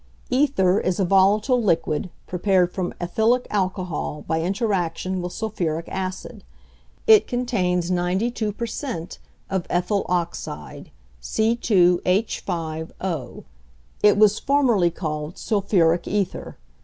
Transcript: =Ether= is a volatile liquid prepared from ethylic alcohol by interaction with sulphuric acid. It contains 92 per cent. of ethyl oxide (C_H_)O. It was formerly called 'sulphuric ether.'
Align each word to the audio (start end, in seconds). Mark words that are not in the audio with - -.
=Ether= 0.31 0.79
is 0.79 0.99
a 0.99 1.05
volatile 1.05 1.61
liquid 1.61 2.09
prepared 2.25 2.71
from 2.73 2.91
ethylic 2.99 3.45
alcohol 3.51 4.25
by 4.27 4.41
interaction 4.41 5.21
with 5.21 5.31
sulphuric 5.31 5.87
acid. 5.89 6.43
It 7.05 7.27
contains 7.27 7.91
92 7.91 8.51
per 8.51 8.65
cent. 8.65 9.19
of 9.47 9.67
ethyl 9.69 10.07
oxide 10.09 10.89
(C_H_)O. 11.21 11.99
It 14.01 14.17
was 14.17 14.39
formerly 14.39 14.89
called 14.89 15.37
'sulphuric 15.37 16.07
ether.' 16.07 16.57